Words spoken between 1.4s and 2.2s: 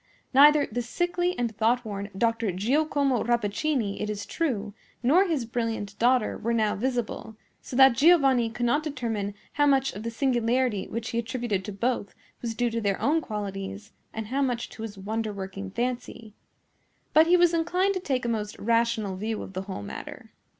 thoughtworn